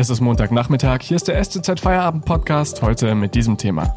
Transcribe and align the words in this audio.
Es 0.00 0.10
ist 0.10 0.20
Montagnachmittag, 0.20 1.00
hier 1.02 1.16
ist 1.16 1.26
der 1.26 1.42
STZ 1.42 1.80
Feierabend 1.80 2.24
Podcast, 2.24 2.82
heute 2.82 3.16
mit 3.16 3.34
diesem 3.34 3.58
Thema. 3.58 3.96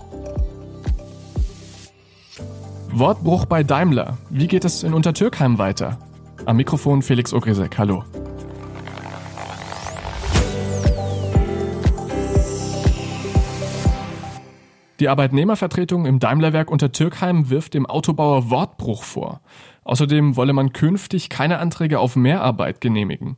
Wortbruch 2.89 3.46
bei 3.46 3.62
Daimler. 3.62 4.18
Wie 4.32 4.48
geht 4.48 4.66
es 4.66 4.82
in 4.82 4.96
Untertürkheim 4.96 5.60
weiter? 5.60 6.00
Am 6.48 6.57
Mikrofon 6.57 7.04
Felix 7.04 7.36
Ogrisek, 7.36 7.78
hallo. 7.78 8.04
Die 15.00 15.07
Arbeitnehmervertretung 15.07 16.07
im 16.07 16.18
Daimlerwerk 16.18 16.71
Untertürkheim 16.71 17.52
wirft 17.52 17.75
dem 17.75 17.86
Autobauer 17.86 18.50
Wortbruch 18.50 19.04
vor. 19.04 19.42
Außerdem 19.83 20.36
wolle 20.36 20.54
man 20.54 20.74
künftig 20.74 21.29
keine 21.29 21.60
Anträge 21.60 22.00
auf 22.00 22.15
Mehrarbeit 22.15 22.82
genehmigen. 22.82 23.38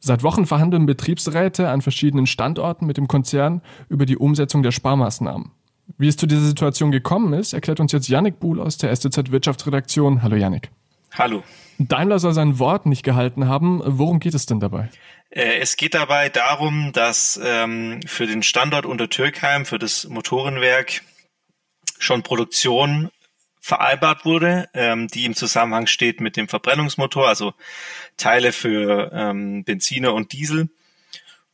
Seit 0.00 0.22
Wochen 0.22 0.46
verhandeln 0.46 0.86
Betriebsräte 0.86 1.68
an 1.68 1.82
verschiedenen 1.82 2.26
Standorten 2.26 2.86
mit 2.86 2.96
dem 2.96 3.08
Konzern 3.08 3.62
über 3.88 4.06
die 4.06 4.16
Umsetzung 4.16 4.62
der 4.62 4.72
Sparmaßnahmen. 4.72 5.50
Wie 5.96 6.08
es 6.08 6.16
zu 6.16 6.26
dieser 6.26 6.42
Situation 6.42 6.90
gekommen 6.90 7.32
ist, 7.32 7.52
erklärt 7.52 7.80
uns 7.80 7.92
jetzt 7.92 8.08
Yannick 8.08 8.40
Buhl 8.40 8.60
aus 8.60 8.76
der 8.76 8.94
STZ 8.94 9.30
Wirtschaftsredaktion. 9.30 10.22
Hallo 10.22 10.36
Yannick. 10.36 10.70
Hallo. 11.14 11.42
Daimler 11.78 12.18
soll 12.18 12.34
sein 12.34 12.58
Wort 12.58 12.86
nicht 12.86 13.02
gehalten 13.02 13.48
haben. 13.48 13.80
Worum 13.84 14.20
geht 14.20 14.34
es 14.34 14.46
denn 14.46 14.60
dabei? 14.60 14.90
Äh, 15.30 15.58
es 15.58 15.76
geht 15.76 15.94
dabei 15.94 16.28
darum, 16.28 16.92
dass 16.92 17.40
ähm, 17.42 18.00
für 18.06 18.26
den 18.26 18.42
Standort 18.42 18.84
unter 18.86 19.08
Türkheim, 19.08 19.64
für 19.64 19.78
das 19.78 20.08
Motorenwerk, 20.08 21.02
schon 21.98 22.22
Produktion 22.22 23.10
vereinbart 23.68 24.24
wurde, 24.24 24.68
ähm, 24.72 25.08
die 25.08 25.26
im 25.26 25.34
Zusammenhang 25.34 25.86
steht 25.86 26.20
mit 26.20 26.36
dem 26.36 26.48
Verbrennungsmotor, 26.48 27.28
also 27.28 27.52
Teile 28.16 28.52
für 28.52 29.12
ähm, 29.12 29.62
Benziner 29.62 30.14
und 30.14 30.32
Diesel. 30.32 30.70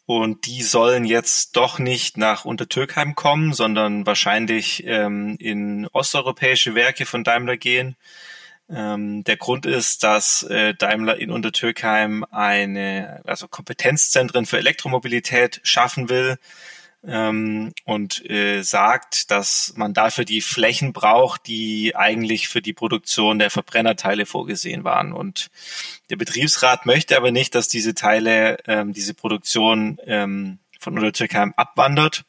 Und 0.06 0.46
die 0.46 0.62
sollen 0.62 1.04
jetzt 1.04 1.56
doch 1.56 1.78
nicht 1.78 2.16
nach 2.16 2.44
Untertürkheim 2.44 3.14
kommen, 3.14 3.52
sondern 3.52 4.06
wahrscheinlich 4.06 4.84
ähm, 4.86 5.36
in 5.40 5.88
osteuropäische 5.88 6.74
Werke 6.74 7.04
von 7.04 7.24
Daimler 7.24 7.56
gehen. 7.56 7.96
Ähm, 8.70 9.24
der 9.24 9.36
Grund 9.36 9.66
ist, 9.66 10.04
dass 10.04 10.42
äh, 10.44 10.74
Daimler 10.74 11.18
in 11.18 11.30
Untertürkheim 11.30 12.24
eine, 12.30 13.22
also 13.24 13.48
Kompetenzzentren 13.48 14.46
für 14.46 14.58
Elektromobilität 14.58 15.60
schaffen 15.64 16.08
will, 16.08 16.38
ähm, 17.06 17.72
und 17.84 18.28
äh, 18.30 18.62
sagt, 18.62 19.30
dass 19.30 19.74
man 19.76 19.94
dafür 19.94 20.24
die 20.24 20.40
Flächen 20.40 20.92
braucht, 20.92 21.46
die 21.46 21.94
eigentlich 21.96 22.48
für 22.48 22.62
die 22.62 22.72
Produktion 22.72 23.38
der 23.38 23.50
Verbrennerteile 23.50 24.26
vorgesehen 24.26 24.84
waren. 24.84 25.12
Und 25.12 25.50
der 26.10 26.16
Betriebsrat 26.16 26.86
möchte 26.86 27.16
aber 27.16 27.30
nicht, 27.30 27.54
dass 27.54 27.68
diese 27.68 27.94
Teile, 27.94 28.58
ähm, 28.66 28.92
diese 28.92 29.14
Produktion 29.14 29.98
ähm, 30.06 30.58
von 30.80 30.96
Untertürkheim 30.98 31.54
abwandert. 31.56 32.24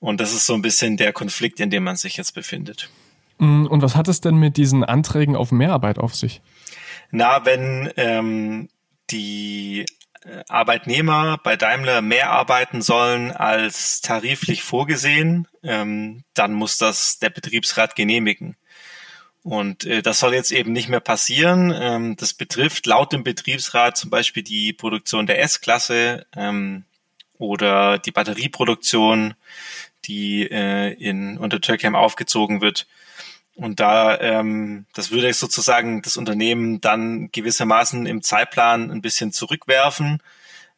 Und 0.00 0.20
das 0.20 0.32
ist 0.32 0.46
so 0.46 0.54
ein 0.54 0.62
bisschen 0.62 0.96
der 0.96 1.12
Konflikt, 1.12 1.60
in 1.60 1.70
dem 1.70 1.84
man 1.84 1.96
sich 1.96 2.16
jetzt 2.16 2.34
befindet. 2.34 2.90
Mm, 3.38 3.66
und 3.66 3.82
was 3.82 3.96
hat 3.96 4.08
es 4.08 4.20
denn 4.20 4.36
mit 4.36 4.56
diesen 4.56 4.84
Anträgen 4.84 5.36
auf 5.36 5.50
Mehrarbeit 5.50 5.98
auf 5.98 6.14
sich? 6.14 6.42
Na, 7.10 7.44
wenn 7.44 7.92
ähm, 7.96 8.68
die 9.10 9.86
Arbeitnehmer 10.48 11.38
bei 11.42 11.56
Daimler 11.56 12.00
mehr 12.00 12.30
arbeiten 12.30 12.82
sollen 12.82 13.30
als 13.32 14.00
tariflich 14.00 14.62
vorgesehen, 14.62 15.46
ähm, 15.62 16.24
dann 16.34 16.52
muss 16.52 16.78
das 16.78 17.18
der 17.18 17.30
Betriebsrat 17.30 17.94
genehmigen. 17.94 18.56
Und 19.42 19.84
äh, 19.84 20.00
das 20.00 20.20
soll 20.20 20.34
jetzt 20.34 20.52
eben 20.52 20.72
nicht 20.72 20.88
mehr 20.88 21.00
passieren. 21.00 21.72
Ähm, 21.78 22.16
das 22.16 22.32
betrifft 22.32 22.86
laut 22.86 23.12
dem 23.12 23.24
Betriebsrat 23.24 23.96
zum 23.96 24.08
Beispiel 24.08 24.42
die 24.42 24.72
Produktion 24.72 25.26
der 25.26 25.42
S-Klasse 25.42 26.26
ähm, 26.34 26.84
oder 27.36 27.98
die 27.98 28.10
Batterieproduktion, 28.10 29.34
die 30.06 30.50
äh, 30.50 30.94
in 30.94 31.36
Untertürkheim 31.36 31.94
aufgezogen 31.94 32.62
wird. 32.62 32.86
Und 33.54 33.78
da, 33.78 34.18
ähm, 34.20 34.86
das 34.94 35.10
würde 35.10 35.32
sozusagen 35.32 36.02
das 36.02 36.16
Unternehmen 36.16 36.80
dann 36.80 37.30
gewissermaßen 37.30 38.06
im 38.06 38.22
Zeitplan 38.22 38.90
ein 38.90 39.00
bisschen 39.00 39.32
zurückwerfen, 39.32 40.20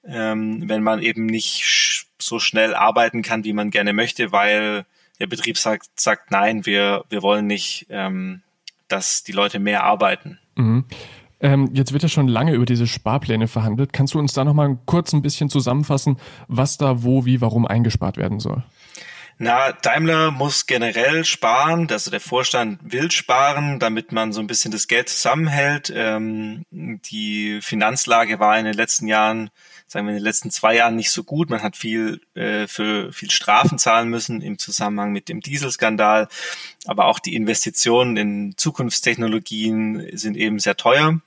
ähm, 0.04 0.68
wenn 0.68 0.82
man 0.82 1.02
eben 1.02 1.26
nicht 1.26 1.64
sch 1.64 2.06
so 2.18 2.38
schnell 2.38 2.74
arbeiten 2.74 3.20
kann, 3.20 3.44
wie 3.44 3.52
man 3.52 3.70
gerne 3.70 3.92
möchte, 3.92 4.32
weil 4.32 4.86
der 5.20 5.26
Betrieb 5.26 5.58
sagt, 5.58 5.88
sagt 5.96 6.30
nein, 6.30 6.64
wir, 6.64 7.04
wir 7.10 7.22
wollen 7.22 7.46
nicht, 7.46 7.86
ähm, 7.90 8.42
dass 8.88 9.22
die 9.22 9.32
Leute 9.32 9.58
mehr 9.58 9.84
arbeiten. 9.84 10.38
Mhm. 10.54 10.84
Ähm, 11.40 11.70
jetzt 11.74 11.92
wird 11.92 12.02
ja 12.02 12.08
schon 12.08 12.28
lange 12.28 12.54
über 12.54 12.64
diese 12.64 12.86
Sparpläne 12.86 13.48
verhandelt. 13.48 13.92
Kannst 13.92 14.14
du 14.14 14.18
uns 14.18 14.32
da 14.32 14.44
nochmal 14.44 14.78
kurz 14.86 15.12
ein 15.12 15.20
bisschen 15.20 15.50
zusammenfassen, 15.50 16.18
was 16.48 16.78
da 16.78 17.02
wo, 17.02 17.26
wie, 17.26 17.40
warum 17.42 17.66
eingespart 17.66 18.16
werden 18.16 18.40
soll? 18.40 18.62
Na, 19.38 19.72
Daimler 19.72 20.30
muss 20.30 20.64
generell 20.64 21.22
sparen, 21.26 21.86
also 21.90 22.10
der 22.10 22.20
Vorstand 22.20 22.80
will 22.82 23.10
sparen, 23.10 23.78
damit 23.78 24.10
man 24.10 24.32
so 24.32 24.40
ein 24.40 24.46
bisschen 24.46 24.70
das 24.70 24.88
Geld 24.88 25.10
zusammenhält. 25.10 25.92
Ähm, 25.94 26.64
die 26.70 27.60
Finanzlage 27.60 28.40
war 28.40 28.58
in 28.58 28.64
den 28.64 28.72
letzten 28.72 29.08
Jahren, 29.08 29.50
sagen 29.86 30.06
wir 30.06 30.12
in 30.12 30.20
den 30.20 30.24
letzten 30.24 30.50
zwei 30.50 30.76
Jahren 30.76 30.96
nicht 30.96 31.10
so 31.10 31.22
gut. 31.22 31.50
Man 31.50 31.62
hat 31.62 31.76
viel 31.76 32.22
äh, 32.34 32.66
für 32.66 33.12
viel 33.12 33.30
Strafen 33.30 33.78
zahlen 33.78 34.08
müssen 34.08 34.40
im 34.40 34.58
Zusammenhang 34.58 35.12
mit 35.12 35.28
dem 35.28 35.42
Dieselskandal, 35.42 36.28
aber 36.86 37.04
auch 37.04 37.18
die 37.18 37.36
Investitionen 37.36 38.16
in 38.16 38.54
Zukunftstechnologien 38.56 40.16
sind 40.16 40.38
eben 40.38 40.58
sehr 40.60 40.78
teuer. 40.78 41.20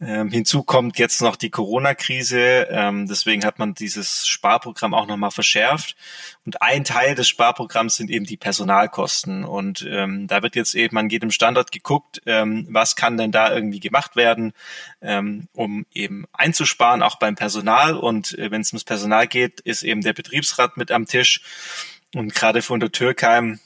Ähm, 0.00 0.30
hinzu 0.30 0.62
kommt 0.62 0.96
jetzt 0.98 1.20
noch 1.22 1.34
die 1.34 1.50
Corona-Krise. 1.50 2.68
Ähm, 2.70 3.08
deswegen 3.08 3.44
hat 3.44 3.58
man 3.58 3.74
dieses 3.74 4.28
Sparprogramm 4.28 4.94
auch 4.94 5.06
nochmal 5.06 5.32
verschärft. 5.32 5.96
Und 6.46 6.62
ein 6.62 6.84
Teil 6.84 7.16
des 7.16 7.28
Sparprogramms 7.28 7.96
sind 7.96 8.08
eben 8.08 8.24
die 8.24 8.36
Personalkosten. 8.36 9.44
Und 9.44 9.84
ähm, 9.90 10.28
da 10.28 10.42
wird 10.42 10.54
jetzt 10.54 10.76
eben 10.76 10.96
an 10.98 11.08
jedem 11.08 11.32
Standort 11.32 11.72
geguckt, 11.72 12.22
ähm, 12.26 12.68
was 12.70 12.94
kann 12.94 13.16
denn 13.16 13.32
da 13.32 13.52
irgendwie 13.52 13.80
gemacht 13.80 14.14
werden, 14.14 14.52
ähm, 15.02 15.48
um 15.52 15.84
eben 15.92 16.26
einzusparen, 16.32 17.02
auch 17.02 17.16
beim 17.16 17.34
Personal. 17.34 17.96
Und 17.96 18.38
äh, 18.38 18.52
wenn 18.52 18.60
es 18.60 18.72
ums 18.72 18.84
Personal 18.84 19.26
geht, 19.26 19.60
ist 19.60 19.82
eben 19.82 20.02
der 20.02 20.12
Betriebsrat 20.12 20.76
mit 20.76 20.92
am 20.92 21.06
Tisch. 21.06 21.40
Und 22.14 22.34
gerade 22.34 22.62
von 22.62 22.78
der 22.78 22.92
Türkheim 22.92 23.58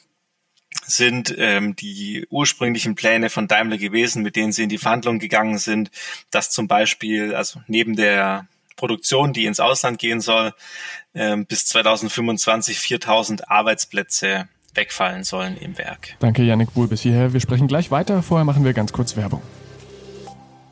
sind 0.85 1.35
ähm, 1.39 1.77
die 1.77 2.27
ursprünglichen 2.31 2.95
Pläne 2.95 3.31
von 3.31 3.49
Daimler 3.49 3.79
gewesen, 3.79 4.23
mit 4.23 4.37
denen 4.37 4.53
sie 4.53 4.65
in 4.65 4.69
die 4.69 4.79
Verhandlungen 4.79 5.19
gegangen 5.19 5.59
sind, 5.59 5.91
dass 6.31 6.51
zum 6.51 6.69
Beispiel, 6.69 7.35
also 7.35 7.61
neben 7.67 7.97
der 7.97 8.47
Produktion, 8.77 9.33
die 9.33 9.47
ins 9.47 9.61
Ausland 9.61 9.99
gehen 9.99 10.21
soll, 10.21 10.53
ähm, 11.15 11.47
bis 11.47 11.67
2025 11.67 12.79
4000 12.79 13.51
Arbeitsplätze 13.51 14.49
wegfallen 14.75 15.25
sollen 15.25 15.57
im 15.57 15.77
Werk. 15.79 16.17
Danke, 16.19 16.43
Yannick 16.43 16.75
Buhl, 16.75 16.89
bis 16.89 17.03
hierher. 17.03 17.33
Wir 17.33 17.41
sprechen 17.41 17.69
gleich 17.69 17.91
weiter. 17.91 18.23
Vorher 18.23 18.45
machen 18.45 18.65
wir 18.65 18.73
ganz 18.73 18.93
kurz 18.93 19.17
Werbung. 19.17 19.43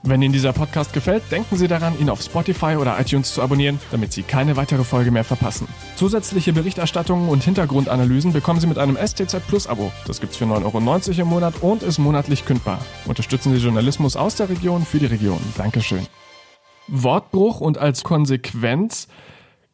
Wenn 0.02 0.22
Ihnen 0.22 0.32
dieser 0.32 0.54
Podcast 0.54 0.94
gefällt, 0.94 1.30
denken 1.30 1.58
Sie 1.58 1.68
daran, 1.68 1.98
ihn 2.00 2.08
auf 2.08 2.22
Spotify 2.22 2.76
oder 2.76 2.98
iTunes 2.98 3.34
zu 3.34 3.42
abonnieren, 3.42 3.78
damit 3.90 4.14
Sie 4.14 4.22
keine 4.22 4.56
weitere 4.56 4.82
Folge 4.82 5.10
mehr 5.10 5.24
verpassen. 5.24 5.68
Zusätzliche 5.96 6.54
Berichterstattungen 6.54 7.28
und 7.28 7.44
Hintergrundanalysen 7.44 8.32
bekommen 8.32 8.60
Sie 8.60 8.66
mit 8.66 8.78
einem 8.78 8.96
STZ 8.96 9.46
Plus 9.46 9.66
Abo. 9.66 9.92
Das 10.06 10.20
gibt's 10.20 10.38
für 10.38 10.46
9,90 10.46 11.10
Euro 11.10 11.20
im 11.20 11.28
Monat 11.28 11.54
und 11.60 11.82
ist 11.82 11.98
monatlich 11.98 12.46
kündbar. 12.46 12.78
Unterstützen 13.04 13.54
Sie 13.54 13.62
Journalismus 13.62 14.16
aus 14.16 14.36
der 14.36 14.48
Region 14.48 14.86
für 14.86 14.98
die 14.98 15.06
Region. 15.06 15.40
Dankeschön. 15.58 16.06
Wortbruch 16.88 17.60
und 17.60 17.76
als 17.76 18.02
Konsequenz 18.02 19.06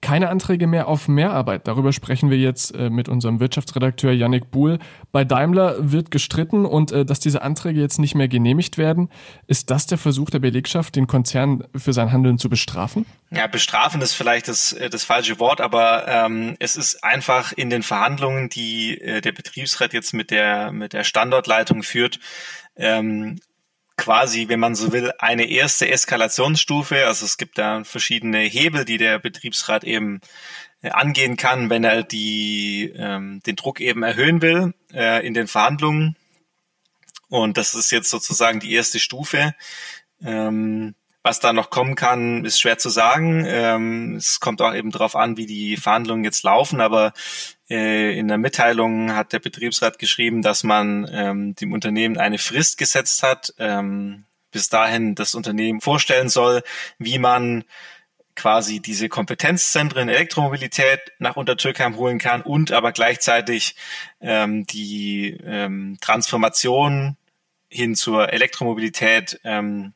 keine 0.06 0.28
Anträge 0.28 0.68
mehr 0.68 0.86
auf 0.86 1.08
Mehrarbeit. 1.08 1.66
Darüber 1.66 1.92
sprechen 1.92 2.30
wir 2.30 2.38
jetzt 2.38 2.72
äh, 2.76 2.90
mit 2.90 3.08
unserem 3.08 3.40
Wirtschaftsredakteur 3.40 4.12
Yannick 4.12 4.52
Buhl. 4.52 4.78
Bei 5.10 5.24
Daimler 5.24 5.74
wird 5.80 6.12
gestritten 6.12 6.64
und 6.64 6.92
äh, 6.92 7.04
dass 7.04 7.18
diese 7.18 7.42
Anträge 7.42 7.80
jetzt 7.80 7.98
nicht 7.98 8.14
mehr 8.14 8.28
genehmigt 8.28 8.78
werden. 8.78 9.08
Ist 9.48 9.68
das 9.72 9.88
der 9.88 9.98
Versuch 9.98 10.30
der 10.30 10.38
Belegschaft, 10.38 10.94
den 10.94 11.08
Konzern 11.08 11.64
für 11.74 11.92
sein 11.92 12.12
Handeln 12.12 12.38
zu 12.38 12.48
bestrafen? 12.48 13.04
Ja, 13.32 13.48
bestrafen 13.48 14.00
ist 14.00 14.14
vielleicht 14.14 14.46
das, 14.46 14.72
äh, 14.74 14.88
das 14.90 15.02
falsche 15.02 15.40
Wort, 15.40 15.60
aber 15.60 16.06
ähm, 16.06 16.54
es 16.60 16.76
ist 16.76 17.02
einfach 17.02 17.52
in 17.52 17.68
den 17.68 17.82
Verhandlungen, 17.82 18.48
die 18.48 19.00
äh, 19.00 19.20
der 19.20 19.32
Betriebsrat 19.32 19.92
jetzt 19.92 20.14
mit 20.14 20.30
der, 20.30 20.70
mit 20.70 20.92
der 20.92 21.02
Standortleitung 21.02 21.82
führt, 21.82 22.20
ähm, 22.76 23.40
quasi, 23.96 24.48
wenn 24.48 24.60
man 24.60 24.74
so 24.74 24.92
will, 24.92 25.12
eine 25.18 25.46
erste 25.46 25.88
Eskalationsstufe. 25.88 27.06
Also 27.06 27.24
es 27.24 27.38
gibt 27.38 27.58
da 27.58 27.84
verschiedene 27.84 28.40
Hebel, 28.40 28.84
die 28.84 28.98
der 28.98 29.18
Betriebsrat 29.18 29.84
eben 29.84 30.20
äh, 30.82 30.90
angehen 30.90 31.36
kann, 31.36 31.70
wenn 31.70 31.84
er 31.84 32.02
die, 32.02 32.92
ähm, 32.96 33.40
den 33.46 33.56
Druck 33.56 33.80
eben 33.80 34.02
erhöhen 34.02 34.42
will 34.42 34.74
äh, 34.92 35.26
in 35.26 35.34
den 35.34 35.48
Verhandlungen. 35.48 36.16
Und 37.28 37.56
das 37.56 37.74
ist 37.74 37.90
jetzt 37.90 38.10
sozusagen 38.10 38.60
die 38.60 38.72
erste 38.72 39.00
Stufe. 39.00 39.54
Ähm, 40.22 40.94
was 41.26 41.40
da 41.40 41.52
noch 41.52 41.70
kommen 41.70 41.96
kann, 41.96 42.44
ist 42.44 42.60
schwer 42.60 42.78
zu 42.78 42.88
sagen. 42.88 43.44
Ähm, 43.48 44.14
es 44.14 44.38
kommt 44.38 44.62
auch 44.62 44.72
eben 44.72 44.92
darauf 44.92 45.16
an, 45.16 45.36
wie 45.36 45.46
die 45.46 45.76
Verhandlungen 45.76 46.22
jetzt 46.22 46.44
laufen. 46.44 46.80
Aber 46.80 47.12
äh, 47.68 48.16
in 48.16 48.28
der 48.28 48.38
Mitteilung 48.38 49.12
hat 49.12 49.32
der 49.32 49.40
Betriebsrat 49.40 49.98
geschrieben, 49.98 50.40
dass 50.40 50.62
man 50.62 51.04
ähm, 51.10 51.56
dem 51.56 51.72
Unternehmen 51.72 52.16
eine 52.16 52.38
Frist 52.38 52.78
gesetzt 52.78 53.24
hat, 53.24 53.52
ähm, 53.58 54.24
bis 54.52 54.68
dahin 54.68 55.16
das 55.16 55.34
Unternehmen 55.34 55.80
vorstellen 55.80 56.28
soll, 56.28 56.62
wie 56.98 57.18
man 57.18 57.64
quasi 58.36 58.78
diese 58.78 59.08
Kompetenzzentren 59.08 60.08
Elektromobilität 60.08 61.00
nach 61.18 61.34
Untertürkheim 61.34 61.96
holen 61.96 62.20
kann 62.20 62.42
und 62.42 62.70
aber 62.70 62.92
gleichzeitig 62.92 63.74
ähm, 64.20 64.64
die 64.64 65.36
ähm, 65.44 65.98
Transformation 66.00 67.16
hin 67.68 67.96
zur 67.96 68.32
Elektromobilität 68.32 69.40
ähm, 69.42 69.92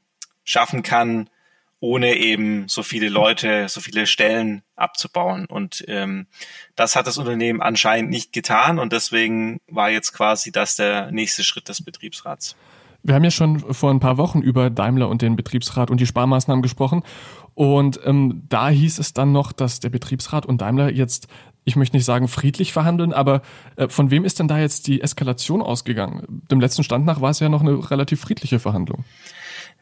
schaffen 0.50 0.82
kann, 0.82 1.30
ohne 1.78 2.16
eben 2.16 2.68
so 2.68 2.82
viele 2.82 3.08
Leute, 3.08 3.68
so 3.68 3.80
viele 3.80 4.06
Stellen 4.06 4.62
abzubauen. 4.76 5.46
Und 5.46 5.84
ähm, 5.88 6.26
das 6.76 6.96
hat 6.96 7.06
das 7.06 7.18
Unternehmen 7.18 7.62
anscheinend 7.62 8.10
nicht 8.10 8.32
getan 8.32 8.78
und 8.78 8.92
deswegen 8.92 9.60
war 9.68 9.90
jetzt 9.90 10.12
quasi 10.12 10.52
das 10.52 10.76
der 10.76 11.10
nächste 11.10 11.42
Schritt 11.44 11.68
des 11.68 11.82
Betriebsrats. 11.82 12.56
Wir 13.02 13.14
haben 13.14 13.24
ja 13.24 13.30
schon 13.30 13.60
vor 13.72 13.90
ein 13.90 14.00
paar 14.00 14.18
Wochen 14.18 14.42
über 14.42 14.68
Daimler 14.68 15.08
und 15.08 15.22
den 15.22 15.34
Betriebsrat 15.34 15.90
und 15.90 16.00
die 16.00 16.06
Sparmaßnahmen 16.06 16.60
gesprochen. 16.60 17.02
Und 17.54 17.98
ähm, 18.04 18.42
da 18.48 18.68
hieß 18.68 18.98
es 18.98 19.14
dann 19.14 19.32
noch, 19.32 19.52
dass 19.52 19.80
der 19.80 19.88
Betriebsrat 19.88 20.44
und 20.44 20.60
Daimler 20.60 20.92
jetzt, 20.92 21.26
ich 21.64 21.76
möchte 21.76 21.96
nicht 21.96 22.04
sagen 22.04 22.28
friedlich 22.28 22.74
verhandeln, 22.74 23.14
aber 23.14 23.40
äh, 23.76 23.88
von 23.88 24.10
wem 24.10 24.26
ist 24.26 24.38
denn 24.38 24.48
da 24.48 24.58
jetzt 24.58 24.86
die 24.86 25.00
Eskalation 25.00 25.62
ausgegangen? 25.62 26.42
Dem 26.50 26.60
letzten 26.60 26.84
Stand 26.84 27.06
nach 27.06 27.22
war 27.22 27.30
es 27.30 27.40
ja 27.40 27.48
noch 27.48 27.62
eine 27.62 27.90
relativ 27.90 28.20
friedliche 28.20 28.58
Verhandlung. 28.58 29.04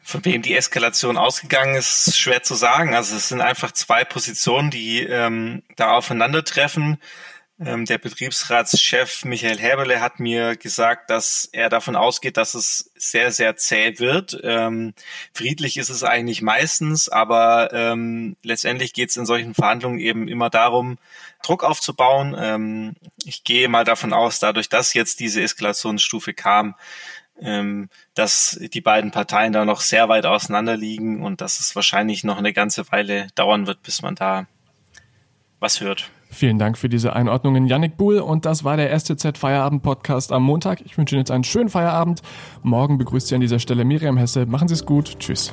Von 0.09 0.25
wem 0.25 0.41
die 0.41 0.57
Eskalation 0.57 1.17
ausgegangen 1.17 1.75
ist, 1.75 2.17
schwer 2.17 2.41
zu 2.41 2.55
sagen. 2.55 2.95
Also 2.95 3.15
es 3.15 3.29
sind 3.29 3.41
einfach 3.41 3.71
zwei 3.73 4.03
Positionen, 4.03 4.71
die 4.71 5.03
ähm, 5.03 5.61
da 5.75 5.91
aufeinandertreffen. 5.91 6.97
Ähm, 7.59 7.85
der 7.85 7.99
Betriebsratschef 7.99 9.23
Michael 9.23 9.59
Häberle 9.59 10.01
hat 10.01 10.19
mir 10.19 10.55
gesagt, 10.55 11.11
dass 11.11 11.47
er 11.51 11.69
davon 11.69 11.95
ausgeht, 11.95 12.37
dass 12.37 12.55
es 12.55 12.91
sehr, 12.95 13.31
sehr 13.31 13.55
zäh 13.55 13.99
wird. 13.99 14.39
Ähm, 14.41 14.95
friedlich 15.31 15.77
ist 15.77 15.91
es 15.91 16.03
eigentlich 16.03 16.41
meistens, 16.41 17.07
aber 17.07 17.71
ähm, 17.71 18.35
letztendlich 18.41 18.93
geht 18.93 19.11
es 19.11 19.17
in 19.17 19.27
solchen 19.27 19.53
Verhandlungen 19.53 19.99
eben 19.99 20.27
immer 20.27 20.49
darum, 20.49 20.97
Druck 21.43 21.63
aufzubauen. 21.63 22.35
Ähm, 22.35 22.95
ich 23.25 23.43
gehe 23.43 23.69
mal 23.69 23.83
davon 23.83 24.13
aus, 24.13 24.39
dadurch, 24.39 24.69
dass 24.69 24.95
jetzt 24.95 25.19
diese 25.19 25.43
Eskalationsstufe 25.43 26.33
kam, 26.33 26.73
ähm, 27.41 27.89
dass 28.13 28.59
die 28.73 28.81
beiden 28.81 29.11
Parteien 29.11 29.53
da 29.53 29.65
noch 29.65 29.81
sehr 29.81 30.09
weit 30.09 30.25
auseinander 30.25 30.77
liegen 30.77 31.23
und 31.23 31.41
dass 31.41 31.59
es 31.59 31.75
wahrscheinlich 31.75 32.23
noch 32.23 32.37
eine 32.37 32.53
ganze 32.53 32.91
Weile 32.91 33.27
dauern 33.35 33.67
wird, 33.67 33.83
bis 33.83 34.01
man 34.01 34.15
da 34.15 34.47
was 35.59 35.81
hört. 35.81 36.09
Vielen 36.31 36.59
Dank 36.59 36.77
für 36.77 36.89
diese 36.89 37.13
Einordnungen, 37.13 37.65
Yannick 37.65 37.97
Buhl. 37.97 38.19
Und 38.19 38.45
das 38.45 38.63
war 38.63 38.77
der 38.77 38.89
erste 38.89 39.17
Z-Feierabend-Podcast 39.17 40.31
am 40.31 40.43
Montag. 40.43 40.81
Ich 40.81 40.97
wünsche 40.97 41.15
Ihnen 41.15 41.21
jetzt 41.21 41.31
einen 41.31 41.43
schönen 41.43 41.69
Feierabend. 41.69 42.21
Morgen 42.61 42.99
begrüßt 42.99 43.27
Sie 43.27 43.35
an 43.35 43.41
dieser 43.41 43.59
Stelle 43.59 43.83
Miriam 43.83 44.17
Hesse. 44.17 44.45
Machen 44.45 44.67
Sie 44.67 44.75
es 44.75 44.85
gut. 44.85 45.17
Tschüss. 45.19 45.51